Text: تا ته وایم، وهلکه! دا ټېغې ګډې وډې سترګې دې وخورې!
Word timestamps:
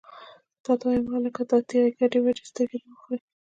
تا 0.63 0.71
ته 0.79 0.83
وایم، 0.87 1.03
وهلکه! 1.07 1.41
دا 1.49 1.57
ټېغې 1.69 1.91
ګډې 1.99 2.19
وډې 2.21 2.43
سترګې 2.51 2.77
دې 2.81 2.87
وخورې! 2.91 3.21